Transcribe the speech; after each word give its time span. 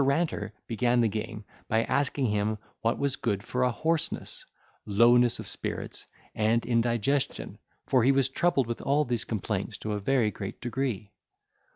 Ranter 0.03 0.51
began 0.65 1.01
the 1.01 1.07
game 1.07 1.45
by 1.67 1.83
asking 1.83 2.25
him 2.25 2.57
what 2.81 2.97
was 2.97 3.15
good 3.17 3.43
for 3.43 3.61
a 3.61 3.69
hoarseness, 3.69 4.43
lowness 4.87 5.37
of 5.37 5.47
spirits, 5.47 6.07
and 6.33 6.65
in 6.65 6.81
digestion, 6.81 7.59
for 7.85 8.03
he 8.03 8.11
was 8.11 8.27
troubled 8.27 8.65
with 8.65 8.81
all 8.81 9.05
these 9.05 9.25
complaints 9.25 9.77
to 9.77 9.91
a 9.91 9.99
very 9.99 10.31
great 10.31 10.59
degree. 10.59 11.11